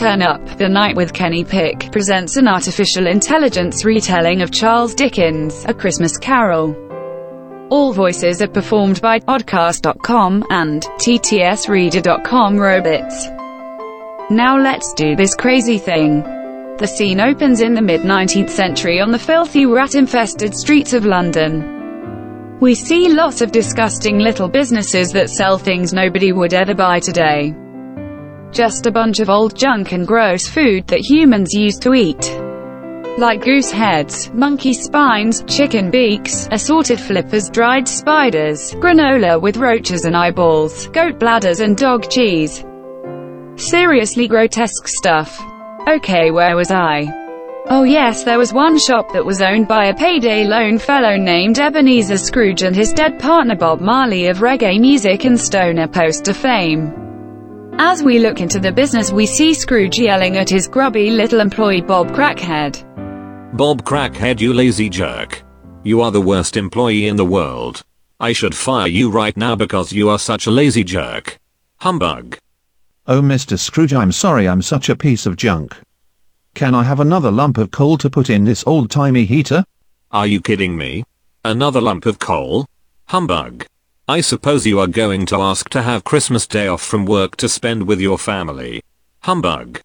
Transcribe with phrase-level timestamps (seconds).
[0.00, 5.66] Turn Up, The Night with Kenny Pick presents an artificial intelligence retelling of Charles Dickens'
[5.66, 6.74] A Christmas Carol.
[7.68, 13.28] All voices are performed by Oddcast.com and TTSReader.com robots.
[14.30, 16.22] Now let's do this crazy thing.
[16.78, 22.58] The scene opens in the mid-19th century on the filthy rat-infested streets of London.
[22.58, 27.54] We see lots of disgusting little businesses that sell things nobody would ever buy today.
[28.52, 32.36] Just a bunch of old junk and gross food that humans used to eat.
[33.16, 40.16] Like goose heads, monkey spines, chicken beaks, assorted flippers, dried spiders, granola with roaches and
[40.16, 42.64] eyeballs, goat bladders and dog cheese.
[43.54, 45.40] Seriously grotesque stuff.
[45.86, 47.06] Okay, where was I?
[47.68, 51.60] Oh yes, there was one shop that was owned by a payday loan fellow named
[51.60, 56.99] Ebenezer Scrooge and his dead partner Bob Marley of reggae music and stoner poster fame.
[57.82, 61.80] As we look into the business we see Scrooge yelling at his grubby little employee
[61.80, 62.84] Bob Crackhead.
[63.56, 65.42] Bob Crackhead you lazy jerk.
[65.82, 67.82] You are the worst employee in the world.
[68.20, 71.38] I should fire you right now because you are such a lazy jerk.
[71.78, 72.36] Humbug.
[73.06, 73.58] Oh Mr.
[73.58, 75.74] Scrooge I'm sorry I'm such a piece of junk.
[76.54, 79.64] Can I have another lump of coal to put in this old-timey heater?
[80.10, 81.02] Are you kidding me?
[81.46, 82.66] Another lump of coal?
[83.06, 83.64] Humbug.
[84.10, 87.48] I suppose you are going to ask to have Christmas day off from work to
[87.48, 88.82] spend with your family.
[89.20, 89.80] Humbug.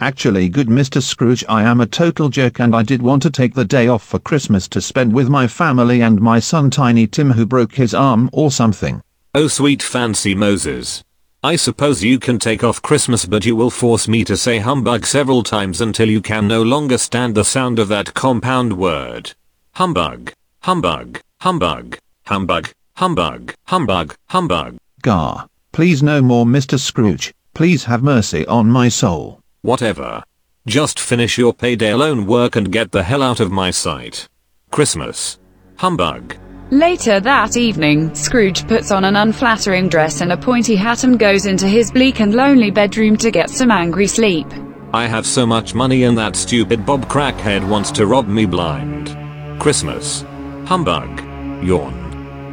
[0.00, 1.02] Actually good Mr.
[1.02, 4.04] Scrooge I am a total jerk and I did want to take the day off
[4.04, 7.94] for Christmas to spend with my family and my son Tiny Tim who broke his
[7.94, 9.00] arm or something.
[9.34, 11.02] Oh sweet fancy Moses.
[11.42, 15.06] I suppose you can take off Christmas but you will force me to say humbug
[15.06, 19.32] several times until you can no longer stand the sound of that compound word.
[19.76, 20.34] Humbug.
[20.64, 21.22] Humbug.
[21.40, 21.96] Humbug.
[22.26, 22.74] Humbug.
[22.96, 23.54] Humbug.
[23.66, 24.14] Humbug.
[24.28, 24.76] Humbug.
[25.02, 25.48] Gar.
[25.72, 26.78] Please no more Mr.
[26.78, 27.32] Scrooge.
[27.54, 29.40] Please have mercy on my soul.
[29.62, 30.22] Whatever.
[30.66, 34.28] Just finish your payday loan work and get the hell out of my sight.
[34.70, 35.38] Christmas.
[35.76, 36.36] Humbug.
[36.70, 41.46] Later that evening, Scrooge puts on an unflattering dress and a pointy hat and goes
[41.46, 44.46] into his bleak and lonely bedroom to get some angry sleep.
[44.92, 49.16] I have so much money and that stupid Bob Crackhead wants to rob me blind.
[49.60, 50.22] Christmas.
[50.66, 51.20] Humbug.
[51.64, 51.99] Yawn.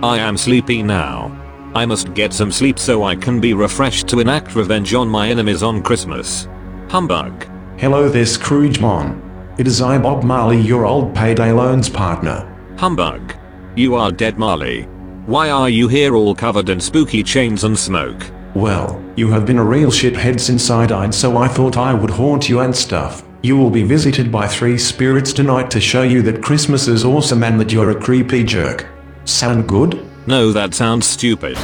[0.03, 1.31] I am sleepy now.
[1.73, 5.27] I must get some sleep so I can be refreshed to enact revenge on my
[5.27, 6.47] enemies on Christmas.
[6.87, 7.47] Humbug.
[7.79, 9.59] Hello there Scroogemon.
[9.59, 12.45] It is I Bob Marley your old payday loans partner.
[12.77, 13.35] Humbug.
[13.75, 14.83] You are dead Marley.
[15.25, 18.23] Why are you here all covered in spooky chains and smoke?
[18.53, 22.11] Well, you have been a real shithead since I died so I thought I would
[22.11, 23.25] haunt you and stuff.
[23.41, 27.43] You will be visited by three spirits tonight to show you that Christmas is awesome
[27.43, 28.87] and that you're a creepy jerk.
[29.27, 30.05] Sound good?
[30.25, 31.57] No that sounds stupid.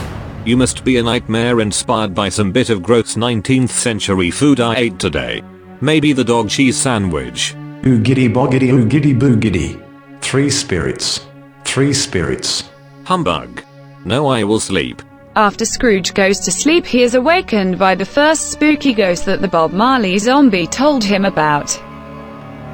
[0.45, 4.75] You must be a nightmare inspired by some bit of gross 19th century food I
[4.75, 5.41] ate today.
[5.79, 7.53] Maybe the dog cheese sandwich.
[7.83, 9.81] Oogity boggity oogity boogity.
[10.19, 11.25] Three spirits.
[11.63, 12.69] Three spirits.
[13.05, 13.63] Humbug.
[14.03, 15.01] No I will sleep.
[15.37, 19.47] After Scrooge goes to sleep he is awakened by the first spooky ghost that the
[19.47, 21.71] Bob Marley zombie told him about.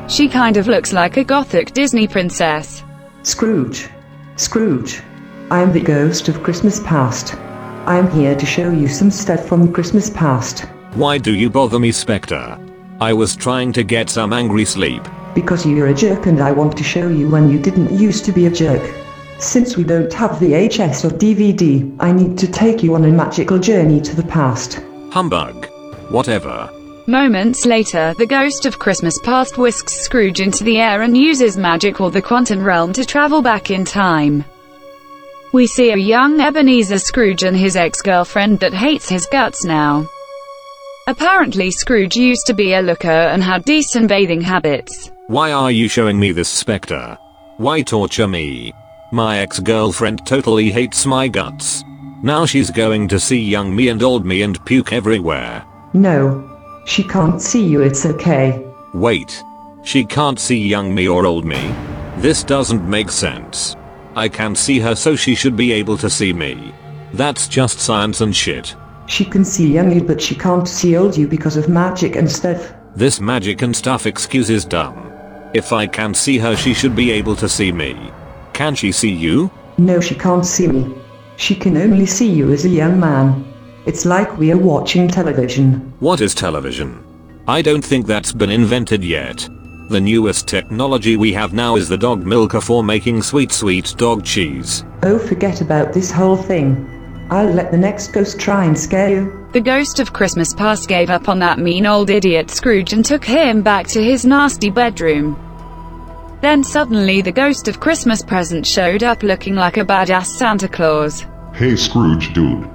[0.07, 2.83] She kind of looks like a gothic Disney princess.
[3.21, 3.87] Scrooge.
[4.39, 5.01] Scrooge.
[5.51, 7.35] I am the ghost of Christmas past.
[7.85, 10.61] I am here to show you some stuff from Christmas past.
[10.93, 12.57] Why do you bother me Spectre?
[13.01, 15.05] I was trying to get some angry sleep.
[15.35, 18.31] Because you're a jerk and I want to show you when you didn't used to
[18.31, 18.95] be a jerk.
[19.39, 23.11] Since we don't have the VHS or DVD, I need to take you on a
[23.11, 24.79] magical journey to the past.
[25.11, 25.65] Humbug.
[26.11, 26.78] Whatever.
[27.09, 31.99] Moments later, the ghost of Christmas past whisks Scrooge into the air and uses magic
[31.99, 34.45] or the quantum realm to travel back in time.
[35.51, 40.07] We see a young Ebenezer Scrooge and his ex-girlfriend that hates his guts now.
[41.07, 45.09] Apparently Scrooge used to be a looker and had decent bathing habits.
[45.25, 47.17] Why are you showing me this specter?
[47.57, 48.71] Why torture me?
[49.11, 51.83] My ex-girlfriend totally hates my guts.
[52.21, 55.65] Now she's going to see young me and old me and puke everywhere.
[55.93, 56.58] No.
[56.85, 58.65] She can't see you, it's okay.
[58.93, 59.43] Wait.
[59.83, 61.73] She can't see young me or old me?
[62.17, 63.75] This doesn't make sense.
[64.15, 66.73] I can see her so she should be able to see me.
[67.13, 68.75] That's just science and shit.
[69.07, 72.29] She can see young you but she can't see old you because of magic and
[72.29, 72.73] stuff.
[72.95, 75.11] This magic and stuff excuse is dumb.
[75.53, 78.11] If I can see her she should be able to see me.
[78.53, 79.49] Can she see you?
[79.77, 80.93] No, she can't see me.
[81.37, 83.45] She can only see you as a young man.
[83.89, 85.91] It's like we are watching television.
[85.99, 87.03] What is television?
[87.47, 89.49] I don't think that's been invented yet.
[89.89, 94.23] The newest technology we have now is the dog milker for making sweet sweet dog
[94.23, 94.85] cheese.
[95.01, 96.87] Oh, forget about this whole thing.
[97.31, 99.49] I'll let the next ghost try and scare you.
[99.53, 103.25] The ghost of Christmas past gave up on that mean old idiot Scrooge and took
[103.25, 105.35] him back to his nasty bedroom.
[106.43, 111.25] Then suddenly the ghost of Christmas present showed up looking like a badass Santa Claus.
[111.55, 112.69] Hey Scrooge dude.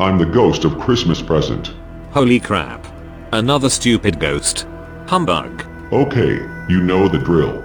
[0.00, 1.74] I'm the ghost of Christmas present.
[2.12, 2.86] Holy crap.
[3.32, 4.66] Another stupid ghost.
[5.06, 5.66] Humbug.
[5.92, 6.36] Okay,
[6.70, 7.62] you know the drill.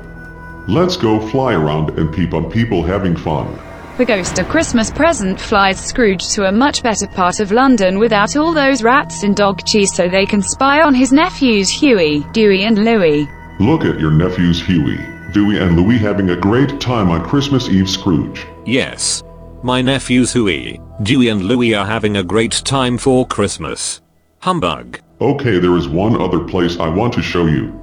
[0.68, 3.58] Let's go fly around and peep on people having fun.
[3.98, 8.36] The ghost of Christmas present flies Scrooge to a much better part of London without
[8.36, 12.66] all those rats and dog cheese so they can spy on his nephews Huey, Dewey
[12.66, 13.30] and Louie.
[13.62, 15.00] Look at your nephews Huey,
[15.32, 18.46] Dewey and Louie having a great time on Christmas Eve Scrooge.
[18.66, 19.24] Yes.
[19.66, 24.00] My nephews Huey, Dewey and Louie are having a great time for Christmas.
[24.42, 25.00] Humbug.
[25.20, 27.74] Okay there is one other place I want to show you.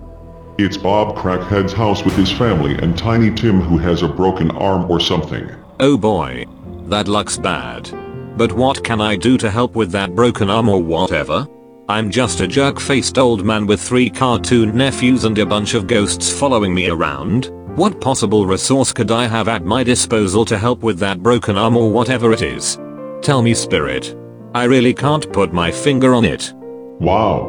[0.59, 4.89] It's Bob Crackhead's house with his family and Tiny Tim who has a broken arm
[4.89, 5.51] or something.
[5.81, 6.47] Oh boy.
[6.85, 7.91] That looks bad.
[8.39, 11.49] But what can I do to help with that broken arm or whatever?
[11.89, 16.33] I'm just a jerk-faced old man with three cartoon nephews and a bunch of ghosts
[16.33, 17.51] following me around.
[17.77, 21.75] What possible resource could I have at my disposal to help with that broken arm
[21.75, 22.79] or whatever it is?
[23.23, 24.15] Tell me spirit.
[24.55, 26.53] I really can't put my finger on it.
[27.01, 27.49] Wow.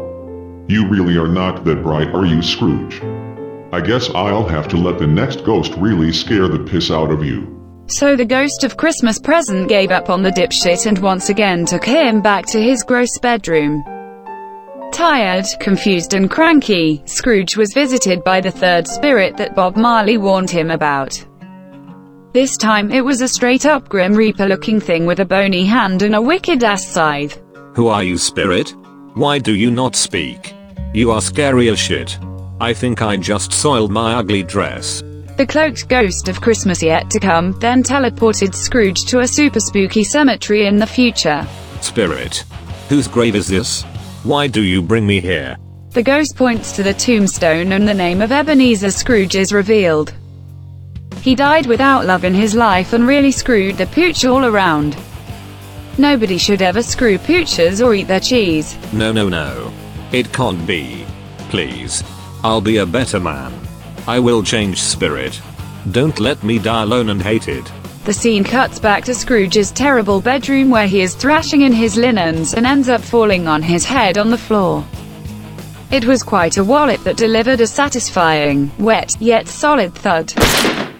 [0.69, 3.01] You really are not that bright are you Scrooge?
[3.73, 7.25] I guess I'll have to let the next ghost really scare the piss out of
[7.25, 7.49] you.
[7.87, 11.83] So the ghost of Christmas present gave up on the dipshit and once again took
[11.83, 13.83] him back to his gross bedroom.
[14.93, 20.51] Tired, confused and cranky, Scrooge was visited by the third spirit that Bob Marley warned
[20.51, 21.19] him about.
[22.31, 26.21] This time it was a straight-up Grim Reaper-looking thing with a bony hand and a
[26.21, 27.41] wicked-ass scythe.
[27.73, 28.75] Who are you spirit?
[29.15, 30.53] Why do you not speak?
[30.93, 32.19] You are scary as shit.
[32.61, 35.01] I think I just soiled my ugly dress.
[35.37, 40.03] The cloaked ghost of Christmas yet to come, then teleported Scrooge to a super spooky
[40.03, 41.47] cemetery in the future.
[41.81, 42.43] Spirit.
[42.89, 43.83] Whose grave is this?
[44.23, 45.57] Why do you bring me here?
[45.91, 50.13] The ghost points to the tombstone and the name of Ebenezer Scrooge is revealed.
[51.21, 54.95] He died without love in his life and really screwed the pooch all around.
[55.97, 58.77] Nobody should ever screw pooches or eat their cheese.
[58.93, 59.73] No no no.
[60.13, 61.05] It can't be.
[61.49, 62.01] Please.
[62.45, 63.53] I'll be a better man.
[64.07, 65.41] I will change spirit.
[65.91, 67.69] Don't let me die alone and hated.
[68.05, 72.53] The scene cuts back to Scrooge's terrible bedroom where he is thrashing in his linens
[72.53, 74.85] and ends up falling on his head on the floor.
[75.89, 80.33] It was quite a wallet that delivered a satisfying, wet, yet solid thud.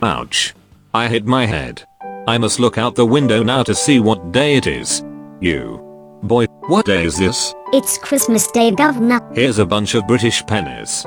[0.02, 0.54] Ouch.
[0.94, 1.84] I hit my head.
[2.26, 5.04] I must look out the window now to see what day it is.
[5.42, 5.82] You.
[6.24, 7.54] Boy, what day is this?
[7.74, 9.20] It's Christmas Day, Governor.
[9.34, 11.04] Here's a bunch of British pennies.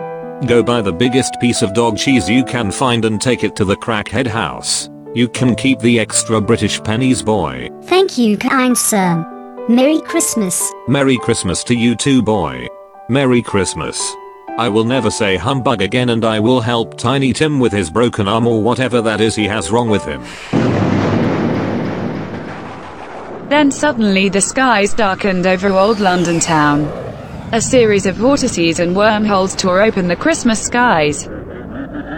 [0.47, 3.65] Go buy the biggest piece of dog cheese you can find and take it to
[3.65, 4.91] the crackhead house.
[5.17, 7.71] You can keep the extra British pennies boy.
[7.85, 9.25] Thank you, kind sir.
[9.67, 10.71] Merry Christmas.
[10.89, 12.67] Merry Christmas to you too boy.
[13.09, 14.15] Merry Christmas.
[14.59, 18.29] I will never say humbug again and I will help Tiny Tim with his broken
[18.29, 20.23] arm or whatever that is he has wrong with him.
[23.49, 26.83] Then suddenly the skies darkened over old London town.
[27.55, 31.27] A series of vortices and wormholes tore open the Christmas skies.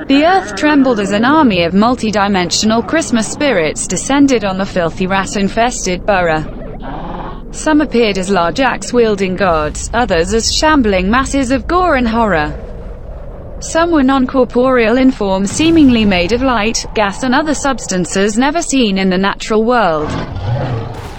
[0.08, 6.06] The earth trembled as an army of multi-dimensional Christmas spirits descended on the filthy rat-infested
[6.06, 7.50] borough.
[7.50, 12.54] Some appeared as large axe-wielding gods, others as shambling masses of gore and horror.
[13.61, 18.97] Some were non-corporeal in form seemingly made of light, gas and other substances never seen
[18.97, 20.09] in the natural world.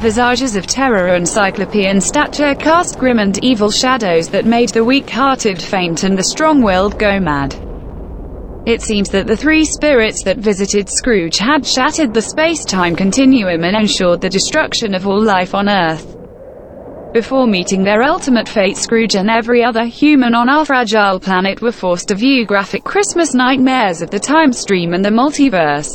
[0.02, 5.62] Visages of terror and cyclopean stature cast grim and evil shadows that made the weak-hearted
[5.62, 7.69] faint and the strong-willed go mad.
[8.66, 13.76] It seems that the three spirits that visited Scrooge had shattered the space-time continuum and
[13.76, 16.16] ensured the destruction of all life on Earth.
[17.14, 21.72] Before meeting their ultimate fate Scrooge and every other human on our fragile planet were
[21.72, 25.90] forced to view graphic Christmas nightmares of the time stream and the multiverse.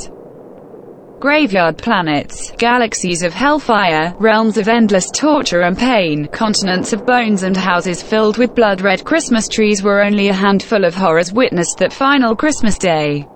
[1.24, 7.56] Graveyard planets, galaxies of hellfire, realms of endless torture and pain, continents of bones and
[7.56, 12.36] houses filled with blood-red Christmas trees were only a handful of horrors witnessed that final
[12.36, 13.26] Christmas day.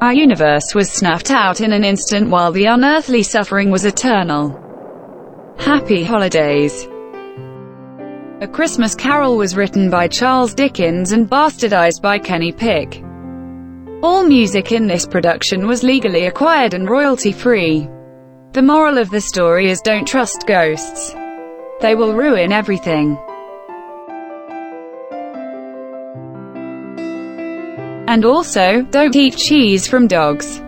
[0.00, 4.58] Our universe was snuffed out in an instant while the unearthly suffering was eternal.
[5.58, 6.88] Happy Holidays
[8.40, 13.02] A Christmas Carol was written by Charles Dickens and bastardized by Kenny Pick.
[14.02, 17.88] All music in this production was legally acquired and royalty-free.
[18.52, 21.14] The moral of the story is don't trust ghosts.
[21.80, 23.16] They will ruin everything.
[28.08, 30.62] And also, don't eat cheese from dogs.